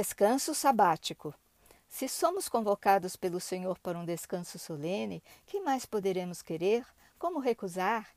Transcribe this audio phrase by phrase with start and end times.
[0.00, 1.34] Descanso sabático.
[1.88, 6.86] Se somos convocados pelo Senhor para um descanso solene, que mais poderemos querer?
[7.18, 8.08] Como recusar?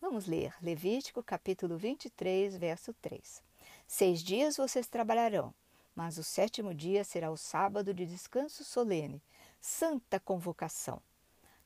[0.00, 3.42] Vamos ler Levítico capítulo 23, verso 3.
[3.86, 5.54] Seis dias vocês trabalharão,
[5.94, 9.22] mas o sétimo dia será o sábado de descanso solene,
[9.64, 11.00] santa convocação.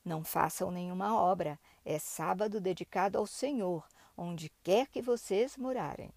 [0.05, 6.09] Não façam nenhuma obra, é sábado dedicado ao Senhor, onde quer que vocês morarem.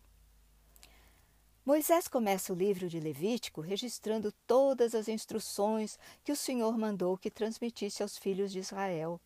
[1.66, 7.32] Moisés começa o livro de Levítico registrando todas as instruções que o Senhor mandou que
[7.32, 9.20] transmitisse aos filhos de Israel.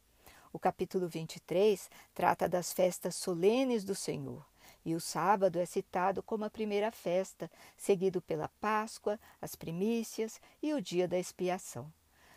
[0.50, 4.42] O capítulo 23 trata das festas solenes do Senhor,
[4.82, 10.72] e o sábado é citado como a primeira festa, seguido pela Páscoa, as primícias e
[10.72, 11.92] o dia da expiação.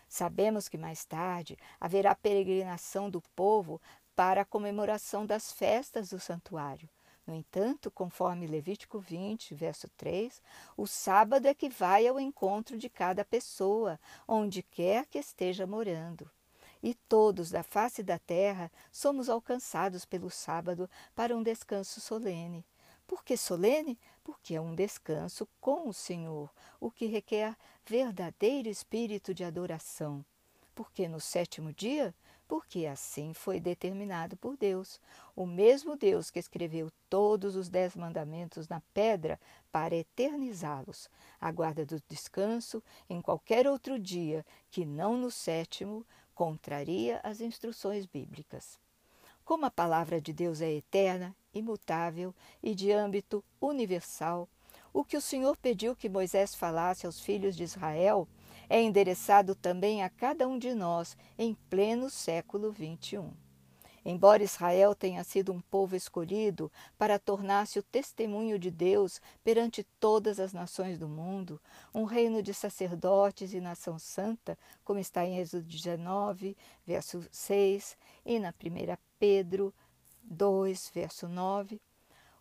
[0.10, 3.80] Sabemos que mais tarde haverá peregrinação do povo
[4.16, 6.90] para a comemoração das festas do santuário.
[7.28, 10.42] No entanto, conforme Levítico 20, verso 3,
[10.76, 16.28] o sábado é que vai ao encontro de cada pessoa, onde quer que esteja morando.
[16.82, 22.66] E todos da face da terra somos alcançados pelo sábado para um descanso solene.
[23.10, 23.98] Por que solene?
[24.24, 26.48] Porque é um descanso com o Senhor,
[26.80, 30.24] o que requer verdadeiro espírito de adoração.
[30.76, 32.14] Porque no sétimo dia
[32.48, 35.02] porque assim foi determinado por Deus,
[35.36, 39.40] o mesmo Deus que escreveu todos os dez mandamentos na pedra
[39.72, 41.10] para eternizá-los.
[41.42, 48.06] A guarda do descanso em qualquer outro dia que não no sétimo contraria as instruções
[48.06, 48.80] bíblicas.
[49.50, 54.48] Como a palavra de Deus é eterna, imutável e de âmbito universal,
[54.94, 58.28] o que o Senhor pediu que Moisés falasse aos filhos de Israel
[58.70, 63.24] é endereçado também a cada um de nós em pleno século XXI.
[64.06, 70.40] Embora Israel tenha sido um povo escolhido para tornar-se o testemunho de Deus perante todas
[70.40, 71.60] as nações do mundo,
[71.92, 76.56] um reino de sacerdotes e nação santa, como está em Êxodo 19,
[76.86, 79.74] verso 6, e na 1 Pedro
[80.24, 81.82] 2, verso 9,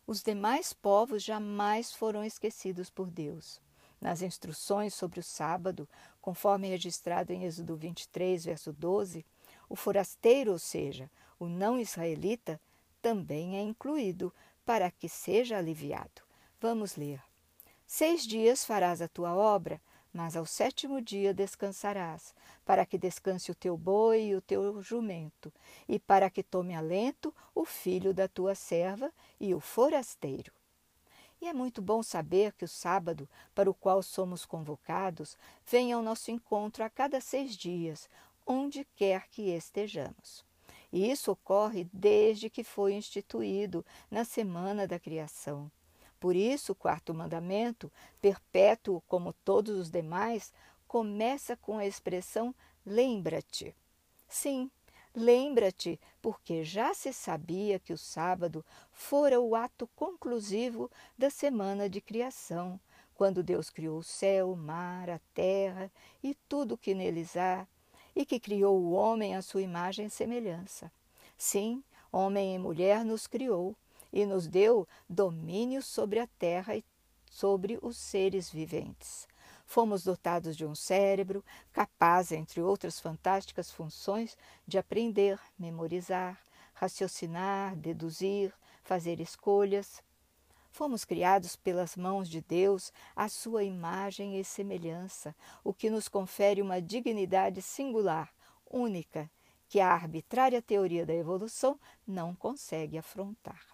[0.07, 3.61] os demais povos jamais foram esquecidos por Deus.
[4.01, 5.89] Nas instruções sobre o sábado,
[6.23, 9.27] conforme registrado em Êxodo 23, verso 12,
[9.69, 12.61] o forasteiro, ou seja, o não israelita,
[13.03, 14.33] também é incluído
[14.65, 16.23] para que seja aliviado.
[16.61, 17.21] Vamos ler.
[17.87, 19.81] Seis dias farás a tua obra,
[20.19, 22.35] mas ao sétimo dia descansarás,
[22.65, 25.53] para que descanse o teu boi e o teu jumento,
[25.89, 30.51] e para que tome alento o filho da tua serva e o forasteiro.
[31.41, 36.03] E é muito bom saber que o sábado, para o qual somos convocados, vem ao
[36.03, 38.11] nosso encontro a cada seis dias,
[38.45, 40.45] onde quer que estejamos.
[40.93, 45.71] E isso ocorre desde que foi instituído na semana da criação.
[46.21, 50.53] Por isso, o quarto mandamento, perpétuo como todos os demais,
[50.87, 53.75] começa com a expressão lembra-te.
[54.29, 54.71] Sim,
[55.15, 62.01] Lembra-te, porque já se sabia que o sábado fora o ato conclusivo da semana de
[62.01, 62.79] criação,
[63.17, 65.91] quando Deus criou o céu, o mar, a terra
[66.23, 67.67] e tudo o que neles há,
[68.15, 70.93] e que criou o homem à sua imagem e semelhança.
[71.37, 73.75] Sim, homem e mulher nos criou
[74.13, 76.85] e nos deu domínio sobre a terra e
[77.31, 79.29] sobre os seres viventes.
[79.65, 84.37] Fomos dotados de um cérebro capaz, entre outras fantásticas funções,
[84.67, 86.41] de aprender, memorizar,
[86.73, 90.03] raciocinar, deduzir, fazer escolhas.
[90.71, 96.63] Fomos criados pelas mãos de Deus à sua imagem e semelhança, o que nos confere
[96.63, 98.33] uma dignidade singular,
[98.71, 99.31] única,
[99.69, 103.68] que a arbitrária teoria da evolução não consegue afrontar.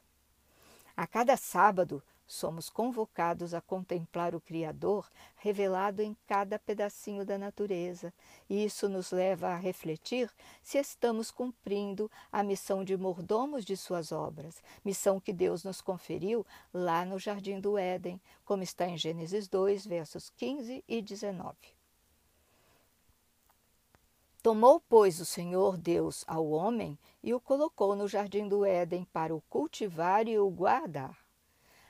[0.97, 8.15] A cada sábado, Somos convocados a contemplar o Criador revelado em cada pedacinho da natureza,
[8.49, 10.31] e isso nos leva a refletir
[10.63, 16.47] se estamos cumprindo a missão de mordomos de Suas obras, missão que Deus nos conferiu
[16.73, 21.84] lá no Jardim do Éden, como está em Gênesis 2, versos 15 e 19.
[24.45, 29.35] Tomou, pois, o Senhor Deus ao homem e o colocou no jardim do Éden para
[29.35, 31.17] o cultivar e o guardar.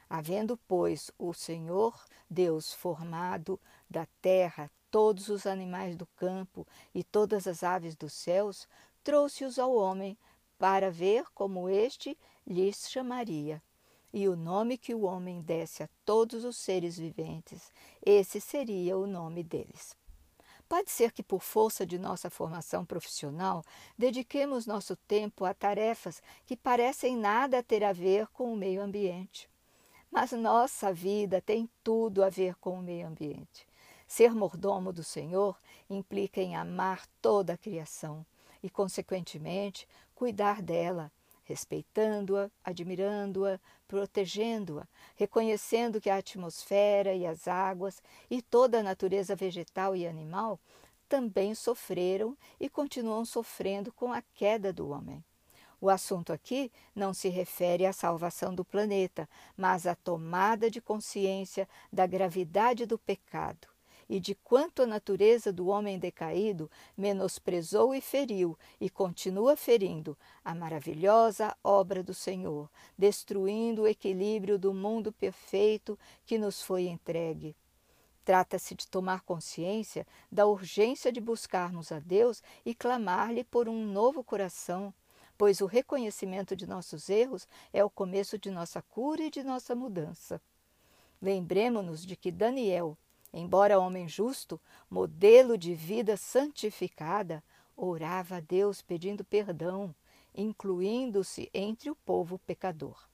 [0.08, 3.58] Havendo, pois, o Senhor Deus formado
[3.90, 6.64] da terra todos os animais do campo
[6.94, 8.68] e todas as aves dos céus,
[9.02, 10.16] trouxe-os ao homem
[10.56, 12.16] para ver como este
[12.46, 13.60] lhes chamaria.
[14.12, 19.08] E o nome que o homem desse a todos os seres viventes, esse seria o
[19.08, 19.96] nome deles.
[20.74, 23.62] Pode ser que, por força de nossa formação profissional,
[23.96, 29.48] dediquemos nosso tempo a tarefas que parecem nada ter a ver com o meio ambiente.
[30.10, 33.68] Mas nossa vida tem tudo a ver com o meio ambiente.
[34.08, 35.56] Ser mordomo do Senhor
[35.88, 38.26] implica em amar toda a criação
[38.60, 41.12] e, consequentemente, cuidar dela,
[41.44, 43.60] respeitando-a, admirando-a,
[43.94, 50.58] protegendo-a, reconhecendo que a atmosfera e as águas e toda a natureza vegetal e animal
[51.08, 55.24] também sofreram e continuam sofrendo com a queda do homem.
[55.80, 61.68] O assunto aqui não se refere à salvação do planeta, mas à tomada de consciência
[61.92, 63.73] da gravidade do pecado
[64.08, 70.54] e de quanto a natureza do homem decaído menosprezou e feriu, e continua ferindo, a
[70.54, 77.56] maravilhosa obra do Senhor, destruindo o equilíbrio do mundo perfeito que nos foi entregue.
[78.24, 84.24] Trata-se de tomar consciência da urgência de buscarmos a Deus e clamar-lhe por um novo
[84.24, 84.94] coração,
[85.36, 89.74] pois o reconhecimento de nossos erros é o começo de nossa cura e de nossa
[89.74, 90.40] mudança.
[91.20, 92.96] Lembremos-nos de que Daniel,
[93.36, 97.42] Embora homem justo, modelo de vida santificada,
[97.76, 99.92] orava a Deus pedindo perdão,
[100.32, 103.08] incluindo-se entre o povo pecador.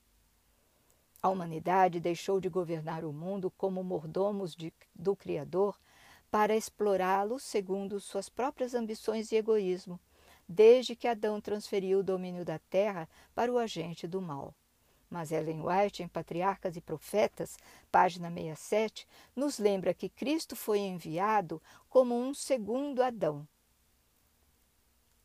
[1.22, 5.80] A humanidade deixou de governar o mundo como mordomos de, do Criador
[6.30, 9.98] para explorá-lo segundo suas próprias ambições e egoísmo,
[10.46, 14.54] desde que Adão transferiu o domínio da terra para o agente do mal.
[15.10, 17.58] Mas Ellen White, em Patriarcas e Profetas,
[17.90, 23.46] página 67, nos lembra que Cristo foi enviado como um segundo Adão.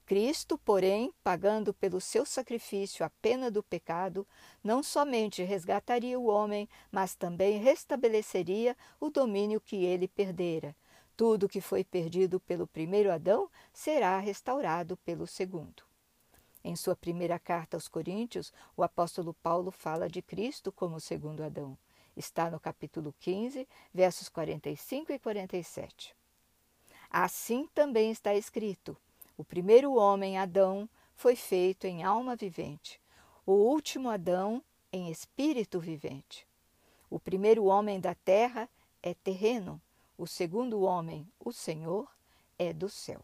[0.05, 4.27] Cristo, porém, pagando pelo seu sacrifício a pena do pecado,
[4.63, 10.75] não somente resgataria o homem, mas também restabeleceria o domínio que ele perdera.
[11.17, 15.94] Tudo que foi perdido pelo primeiro Adão será restaurado pelo segundo.
[16.67, 21.43] Em sua primeira carta aos Coríntios, o apóstolo Paulo fala de Cristo como o segundo
[21.43, 21.77] Adão.
[22.17, 26.15] Está no capítulo 15, versos 45 e 47.
[27.07, 28.97] Assim também está escrito:
[29.37, 32.99] o primeiro homem, Adão, foi feito em alma vivente,
[33.45, 34.59] o último Adão
[34.91, 36.47] em espírito vivente.
[37.11, 38.67] O primeiro homem da terra
[39.03, 39.79] é terreno,
[40.17, 42.09] o segundo homem, o Senhor,
[42.57, 43.23] é do céu.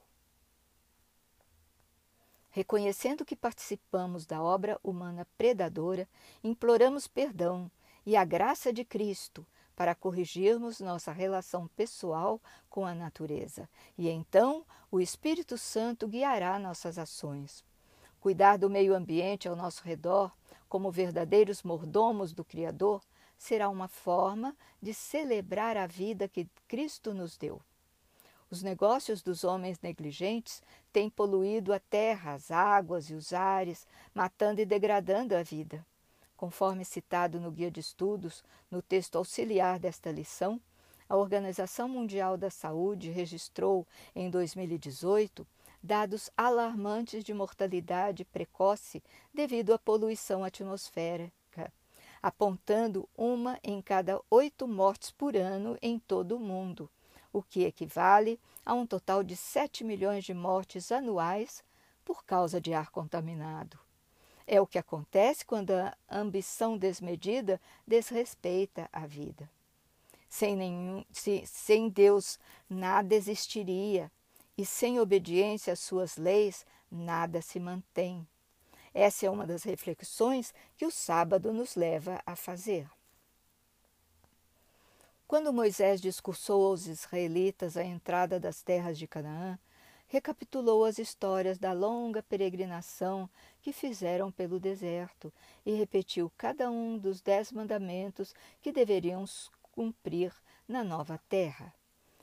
[2.52, 6.08] Reconhecendo que participamos da obra humana predadora,
[6.44, 7.72] imploramos perdão
[8.06, 14.66] e a graça de Cristo para corrigirmos nossa relação pessoal com a natureza, e então
[14.92, 17.64] o Espírito Santo guiará nossas ações.
[18.20, 20.32] Cuidar do meio ambiente ao nosso redor,
[20.68, 23.02] como verdadeiros mordomos do Criador,
[23.38, 27.62] será uma forma de celebrar a vida que Cristo nos deu.
[28.52, 30.62] Os negócios dos homens negligentes
[30.92, 35.86] têm poluído a terra, as águas e os ares, matando e degradando a vida.
[36.36, 40.60] Conforme citado no Guia de Estudos, no texto auxiliar desta lição,
[41.08, 45.48] a Organização Mundial da Saúde registrou, em 2018,
[45.82, 49.02] dados alarmantes de mortalidade precoce
[49.34, 51.72] devido à poluição atmosférica,
[52.22, 56.90] apontando uma em cada oito mortes por ano em todo o mundo
[57.32, 61.64] o que equivale a um total de 7 milhões de mortes anuais
[62.04, 63.80] por causa de ar contaminado.
[64.46, 69.50] É o que acontece quando a ambição desmedida desrespeita a vida.
[70.28, 74.12] Sem, nenhum, se, sem Deus, nada existiria,
[74.58, 78.28] e sem obediência às suas leis, nada se mantém.
[78.94, 82.90] Essa é uma das reflexões que o sábado nos leva a fazer.
[85.32, 89.58] Quando Moisés discursou aos israelitas a entrada das terras de Canaã,
[90.10, 93.30] recapitulou as histórias da longa peregrinação
[93.62, 95.32] que fizeram pelo deserto
[95.66, 99.24] e repetiu cada um dos dez mandamentos que deveriam
[99.72, 100.34] cumprir
[100.68, 101.74] na nova terra.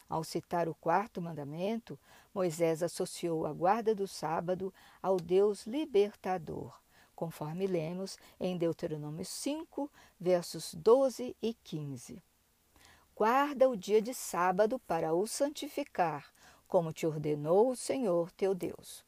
[0.06, 1.98] Ao citar o quarto mandamento,
[2.34, 4.70] Moisés associou a guarda do sábado
[5.02, 6.78] ao Deus libertador,
[7.16, 12.22] conforme lemos em Deuteronômio 5, versos 12 e 15.
[13.18, 16.32] Guarda o dia de sábado para o santificar,
[16.68, 19.04] como te ordenou o Senhor teu Deus.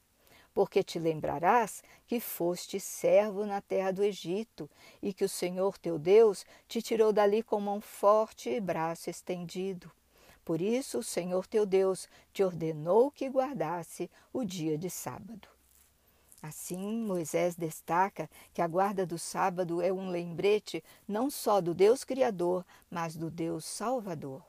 [0.53, 4.69] Porque te lembrarás que foste servo na terra do Egito
[5.01, 9.89] e que o Senhor teu Deus te tirou dali com mão forte e braço estendido.
[10.43, 15.47] Por isso o Senhor teu Deus te ordenou que guardasse o dia de sábado.
[16.41, 22.03] Assim, Moisés destaca que a guarda do sábado é um lembrete não só do Deus
[22.03, 24.41] Criador, mas do Deus Salvador.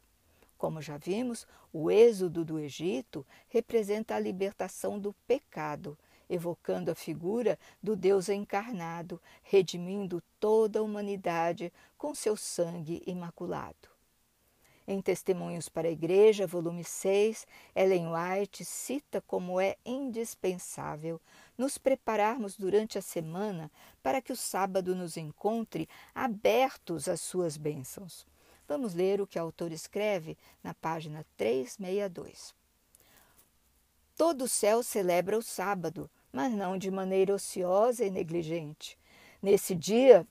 [0.56, 5.98] Como já vimos, o êxodo do Egito representa a libertação do pecado,
[6.30, 13.92] evocando a figura do Deus encarnado, redimindo toda a humanidade com seu sangue imaculado.
[14.86, 21.20] Em Testemunhos para a Igreja, volume 6, Ellen White cita como é indispensável
[21.62, 23.70] nos prepararmos durante a semana
[24.02, 28.26] para que o sábado nos encontre abertos às suas bênçãos.
[28.66, 32.52] Vamos ler o que a autora escreve na página 362.
[34.16, 38.98] Todo o céu celebra o sábado, mas não de maneira ociosa e negligente.
[39.40, 40.26] Nesse dia,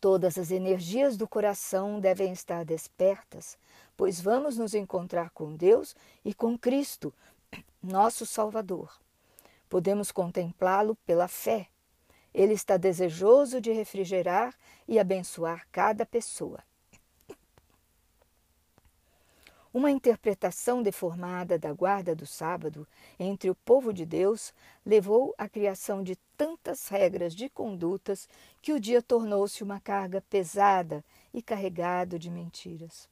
[0.00, 3.56] Todas as energias do coração devem estar despertas,
[3.96, 7.10] pois vamos nos encontrar com Deus e com Cristo,
[7.82, 9.03] nosso Salvador.
[9.74, 11.66] Podemos contemplá-lo pela fé.
[12.32, 14.54] Ele está desejoso de refrigerar
[14.86, 16.62] e abençoar cada pessoa.
[19.72, 22.86] Uma interpretação deformada da guarda do sábado
[23.18, 24.54] entre o povo de Deus
[24.86, 28.28] levou à criação de tantas regras de condutas
[28.62, 33.08] que o dia tornou-se uma carga pesada e carregado de mentiras.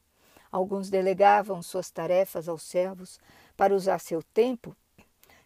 [0.52, 3.18] Alguns delegavam suas tarefas aos servos
[3.56, 4.76] para usar seu tempo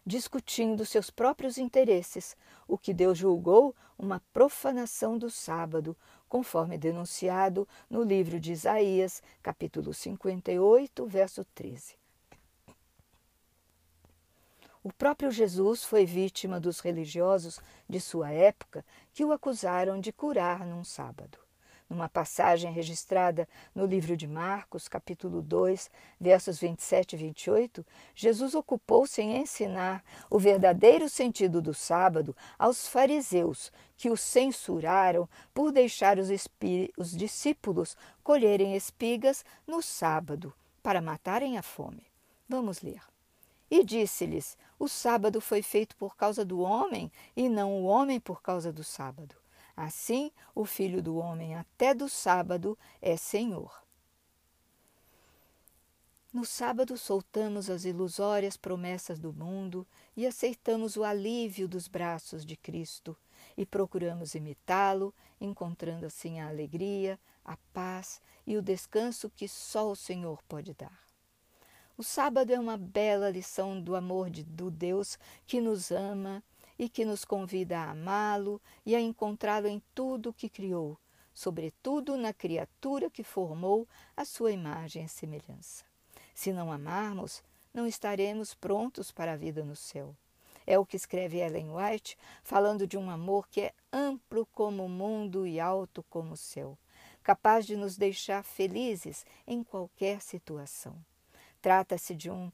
[0.07, 5.97] discutindo seus próprios interesses, o que Deus julgou uma profanação do sábado,
[6.29, 11.95] conforme denunciado no livro de Isaías, capítulo 58, verso 13.
[14.81, 17.59] O próprio Jesus foi vítima dos religiosos
[17.89, 21.37] de sua época que o acusaram de curar num sábado.
[21.89, 25.89] Numa passagem registrada no livro de Marcos, capítulo 2,
[26.19, 33.71] versos 27 e 28, Jesus ocupou-se em ensinar o verdadeiro sentido do sábado aos fariseus,
[33.95, 36.29] que o censuraram por deixar os,
[36.97, 40.53] os discípulos colherem espigas no sábado,
[40.83, 42.05] para matarem a fome.
[42.49, 43.01] Vamos ler.
[43.71, 48.41] E disse-lhes: O sábado foi feito por causa do homem, e não o homem por
[48.41, 49.35] causa do sábado.
[49.77, 53.71] Assim, o Filho do Homem, até do sábado, é Senhor.
[56.33, 62.57] No sábado, soltamos as ilusórias promessas do mundo e aceitamos o alívio dos braços de
[62.57, 63.15] Cristo
[63.55, 69.95] e procuramos imitá-lo, encontrando assim a alegria, a paz e o descanso que só o
[69.95, 71.05] Senhor pode dar.
[71.95, 76.43] O sábado é uma bela lição do amor de, do Deus que nos ama
[76.77, 80.97] e que nos convida a amá-lo e a encontrá-lo em tudo o que criou,
[81.33, 85.85] sobretudo na criatura que formou a sua imagem e semelhança.
[86.33, 87.43] Se não amarmos,
[87.73, 90.15] não estaremos prontos para a vida no céu.
[90.65, 94.89] É o que escreve Ellen White, falando de um amor que é amplo como o
[94.89, 96.77] mundo e alto como o céu,
[97.23, 100.95] capaz de nos deixar felizes em qualquer situação.
[101.61, 102.51] Trata-se de um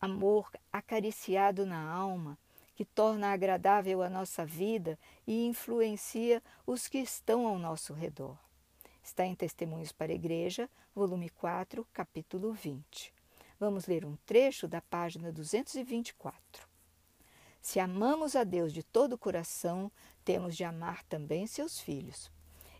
[0.00, 2.38] amor acariciado na alma,
[2.78, 8.38] que torna agradável a nossa vida e influencia os que estão ao nosso redor.
[9.02, 13.12] Está em Testemunhos para a Igreja, volume 4, capítulo 20.
[13.58, 16.68] Vamos ler um trecho da página 224.
[17.60, 19.90] Se amamos a Deus de todo o coração,
[20.24, 22.30] temos de amar também seus filhos.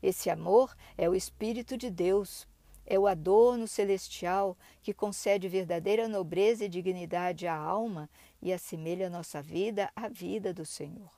[0.01, 2.47] Esse amor é o Espírito de Deus,
[2.91, 8.09] é o adorno celestial que concede verdadeira nobreza e dignidade à alma
[8.41, 11.11] e assemelha nossa vida à vida do Senhor.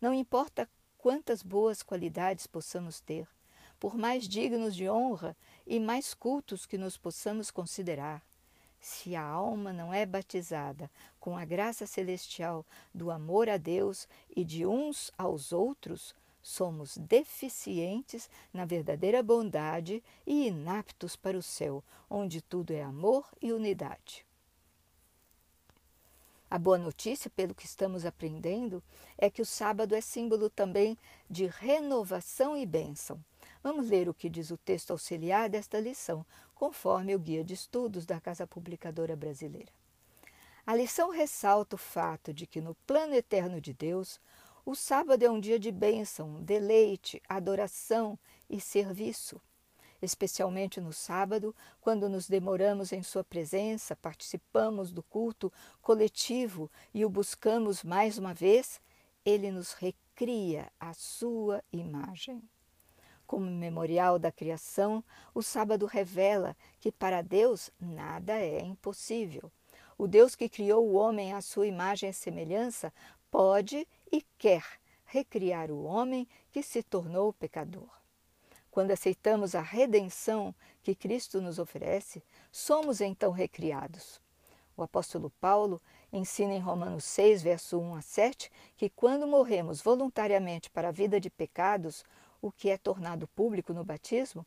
[0.00, 3.26] Não importa quantas boas qualidades possamos ter,
[3.80, 5.36] por mais dignos de honra
[5.66, 8.22] e mais cultos que nos possamos considerar,
[8.80, 10.88] se a alma não é batizada
[11.18, 12.64] com a graça celestial
[12.94, 20.48] do amor a Deus e de uns aos outros, somos deficientes na verdadeira bondade e
[20.48, 24.24] inaptos para o céu, onde tudo é amor e unidade.
[26.50, 28.82] A boa notícia, pelo que estamos aprendendo,
[29.16, 33.22] é que o sábado é símbolo também de renovação e bênção.
[33.62, 38.04] Vamos ler o que diz o texto auxiliar desta lição, conforme o Guia de Estudos
[38.04, 39.72] da Casa Publicadora Brasileira.
[40.66, 44.20] A lição ressalta o fato de que no plano eterno de Deus,
[44.70, 48.16] o sábado é um dia de bênção, deleite, adoração
[48.48, 49.40] e serviço.
[50.00, 57.10] Especialmente no sábado, quando nos demoramos em Sua presença, participamos do culto coletivo e o
[57.10, 58.80] buscamos mais uma vez,
[59.24, 62.40] Ele nos recria a Sua imagem.
[63.26, 65.02] Como memorial da criação,
[65.34, 69.50] o sábado revela que para Deus nada é impossível.
[69.98, 72.92] O Deus que criou o homem à sua imagem e semelhança
[73.30, 74.64] pode e quer
[75.04, 77.88] recriar o homem que se tornou pecador.
[78.70, 84.20] quando aceitamos a redenção que Cristo nos oferece, somos então recriados.
[84.76, 90.70] O apóstolo Paulo ensina em Romanos 6, verso 1 a 7, que quando morremos voluntariamente
[90.70, 92.04] para a vida de pecados,
[92.40, 94.46] o que é tornado público no batismo,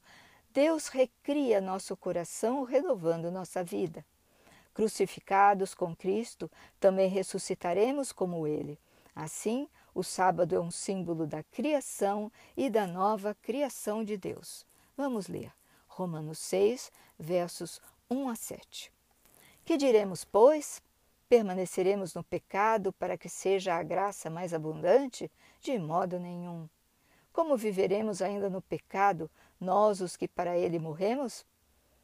[0.52, 4.06] Deus recria nosso coração, renovando nossa vida.
[4.74, 8.80] Crucificados com Cristo, também ressuscitaremos como Ele.
[9.16, 14.66] Assim, o sábado é um símbolo da criação e da nova criação de Deus.
[14.98, 15.54] Vamos ler
[15.88, 17.80] Romanos 6, versos
[18.10, 18.92] 1 a 7.
[19.64, 20.82] Que diremos, pois?
[21.30, 25.32] Permaneceremos no pecado para que seja a graça mais abundante?
[25.62, 26.68] De modo nenhum.
[27.32, 29.30] Como viveremos ainda no pecado,
[29.60, 31.46] nós os que para ele morremos?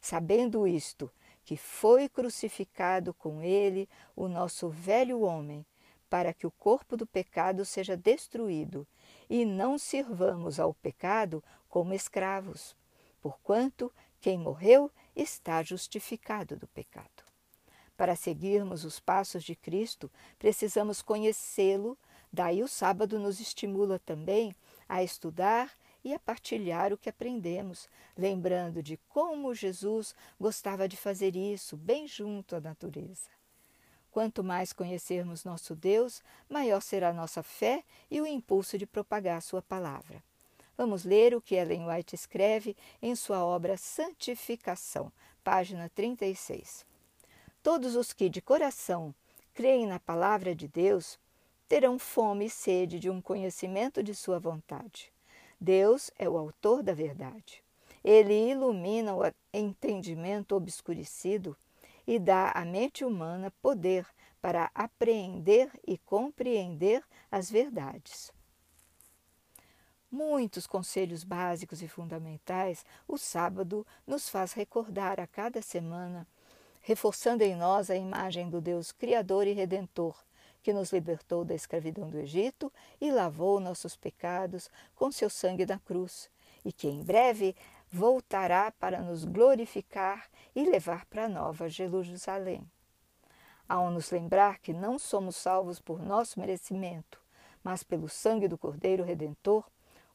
[0.00, 1.10] sabendo isto,
[1.44, 5.64] que foi crucificado com ele o nosso velho homem,
[6.08, 8.86] para que o corpo do pecado seja destruído,
[9.28, 12.76] e não sirvamos ao pecado como escravos,
[13.20, 17.24] porquanto quem morreu está justificado do pecado.
[17.96, 21.98] Para seguirmos os passos de Cristo, precisamos conhecê-lo,
[22.32, 24.54] daí o sábado nos estimula também
[24.88, 25.70] a estudar
[26.04, 32.06] e a partilhar o que aprendemos, lembrando de como Jesus gostava de fazer isso bem
[32.06, 33.28] junto à natureza.
[34.10, 39.62] Quanto mais conhecermos nosso Deus, maior será nossa fé e o impulso de propagar Sua
[39.62, 40.22] palavra.
[40.76, 45.12] Vamos ler o que Ellen White escreve em sua obra Santificação,
[45.44, 46.86] página 36.
[47.62, 49.14] Todos os que de coração
[49.52, 51.18] creem na palavra de Deus
[51.68, 55.09] terão fome e sede de um conhecimento de Sua vontade.
[55.60, 57.62] Deus é o autor da verdade.
[58.02, 59.20] Ele ilumina o
[59.52, 61.54] entendimento obscurecido
[62.06, 64.06] e dá à mente humana poder
[64.40, 68.32] para apreender e compreender as verdades.
[70.10, 76.26] Muitos conselhos básicos e fundamentais o sábado nos faz recordar a cada semana,
[76.80, 80.16] reforçando em nós a imagem do Deus Criador e Redentor,
[80.62, 85.78] que nos libertou da escravidão do Egito e lavou nossos pecados com seu sangue na
[85.78, 86.30] cruz,
[86.64, 87.56] e que em breve
[87.90, 92.64] voltará para nos glorificar e levar para a nova Jerusalém.
[93.68, 97.20] Ao nos lembrar que não somos salvos por nosso merecimento,
[97.62, 99.64] mas pelo sangue do Cordeiro Redentor,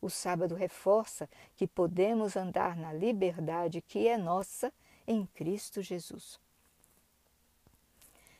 [0.01, 4.71] o sábado reforça que podemos andar na liberdade que é nossa
[5.08, 6.39] em Cristo Jesus.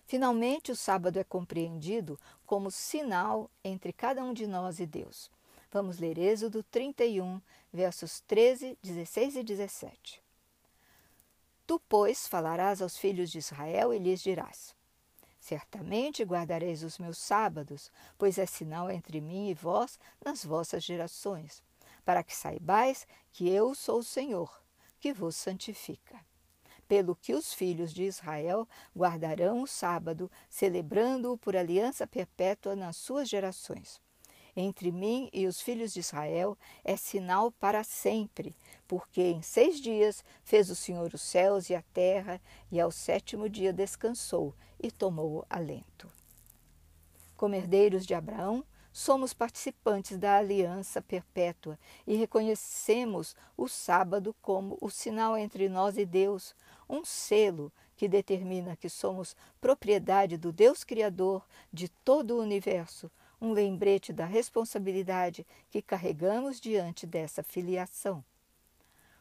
[0.06, 5.32] Finalmente, o sábado é compreendido como sinal entre cada um de nós e Deus.
[5.72, 7.41] Vamos ler Êxodo 31,
[7.74, 10.24] versos 13, 16 e 17.
[11.65, 14.76] Tu, pois, falarás aos filhos de Israel e lhes dirás:
[15.39, 21.63] Certamente guardareis os meus sábados, pois é sinal entre mim e vós nas vossas gerações,
[22.06, 24.62] para que saibais que eu sou o Senhor,
[25.00, 26.24] que vos santifica
[26.88, 33.28] pelo que os filhos de Israel guardarão o sábado, celebrando-o por aliança perpétua nas suas
[33.28, 34.00] gerações.
[34.56, 38.56] Entre mim e os filhos de Israel é sinal para sempre,
[38.88, 43.50] porque em seis dias fez o Senhor os céus e a terra, e ao sétimo
[43.50, 46.10] dia descansou e tomou alento.
[47.36, 48.63] Como herdeiros de Abraão,
[48.95, 51.77] somos participantes da aliança perpétua
[52.08, 56.55] e reconhecemos o sábado como o sinal entre nós e Deus,
[56.88, 63.51] um selo que determina que somos propriedade do Deus Criador de todo o universo, um
[63.51, 68.23] lembrete da responsabilidade que carregamos diante dessa filiação.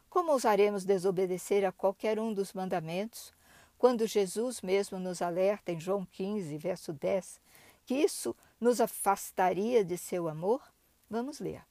[0.09, 3.33] Como ousaremos desobedecer a qualquer um dos mandamentos,
[3.77, 7.41] quando Jesus mesmo nos alerta em João 15, verso 10,
[7.85, 8.33] que isso
[8.65, 10.59] nos afastaria de seu amor?
[11.07, 11.61] Vamos ler.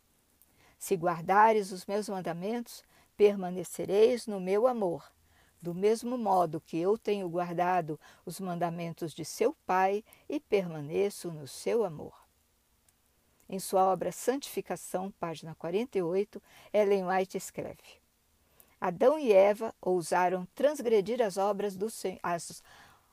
[0.79, 2.85] Se guardares os meus mandamentos,
[3.17, 5.13] permanecereis no meu amor,
[5.61, 11.49] do mesmo modo que eu tenho guardado os mandamentos de seu Pai e permaneço no
[11.49, 12.15] seu amor.
[13.49, 16.41] Em sua obra Santificação, página 48,
[16.73, 17.99] Ellen White escreve:
[18.81, 21.39] Adão e Eva ousaram transgredir as
[21.75, 21.89] do
[22.23, 22.63] as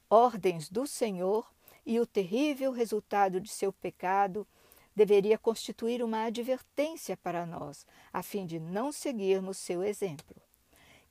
[0.08, 1.52] ordens do Senhor
[1.86, 4.48] e o terrível resultado de seu pecado
[4.96, 10.36] deveria constituir uma advertência para nós, a fim de não seguirmos seu exemplo.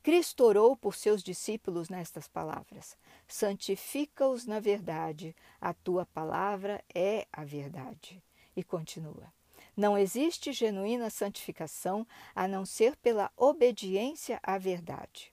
[0.03, 2.97] Cristo orou por seus discípulos nestas palavras:
[3.29, 8.23] Santifica-os na verdade, a tua palavra é a verdade.
[8.57, 9.33] E continua:
[9.77, 15.33] Não existe genuína santificação a não ser pela obediência à verdade.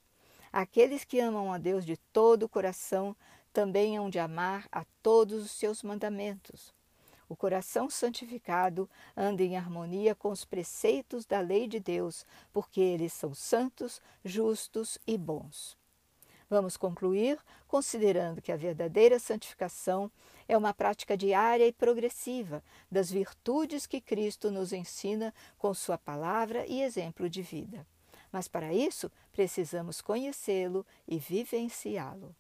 [0.51, 3.15] Aqueles que amam a Deus de todo o coração
[3.57, 6.71] também hão de amar a todos os seus mandamentos.
[7.27, 13.13] O coração santificado anda em harmonia com os preceitos da lei de Deus, porque eles
[13.13, 15.75] são santos, justos e bons.
[16.47, 20.11] Vamos concluir considerando que a verdadeira santificação
[20.47, 26.63] é uma prática diária e progressiva das virtudes que Cristo nos ensina com Sua palavra
[26.67, 27.87] e exemplo de vida.
[28.31, 32.35] Mas para isso precisamos conhecê-lo e vivenciá-lo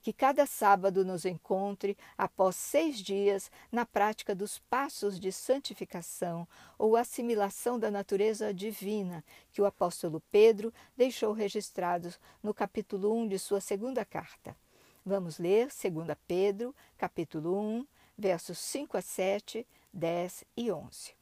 [0.00, 6.46] que cada sábado nos encontre, após seis dias, na prática dos passos de santificação
[6.78, 13.38] ou assimilação da natureza divina que o apóstolo Pedro deixou registrados no capítulo 1 de
[13.38, 14.56] sua segunda carta.
[15.04, 17.86] Vamos ler 2 Pedro, capítulo 1,
[18.18, 21.14] versos 5 a 7, 10 e 11.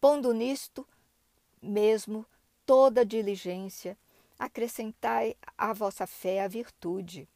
[0.00, 0.86] Pondo nisto
[1.60, 2.24] mesmo
[2.64, 3.96] toda diligência,
[4.38, 7.28] acrescentai à vossa fé a virtude,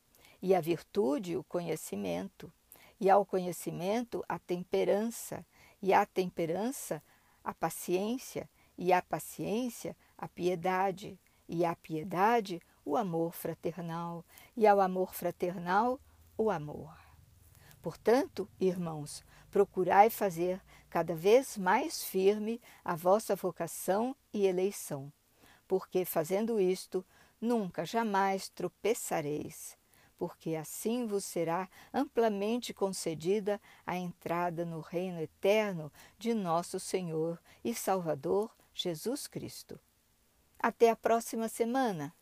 [0.42, 2.52] e a virtude o conhecimento,
[3.00, 5.44] e ao conhecimento a temperança,
[5.82, 7.02] e à temperança
[7.42, 14.24] a paciência, e à paciência a piedade, e à piedade o amor fraternal,
[14.56, 15.98] e ao amor fraternal
[16.36, 16.94] o amor.
[17.82, 25.10] Portanto, irmãos, procurai fazer cada vez mais firme a vossa vocação e eleição
[25.70, 27.06] porque fazendo isto,
[27.40, 29.78] nunca jamais tropeçareis,
[30.18, 37.72] porque assim vos será amplamente concedida a entrada no reino eterno de nosso Senhor e
[37.72, 39.78] Salvador Jesus Cristo.
[40.59, 42.12] Até a próxima semana!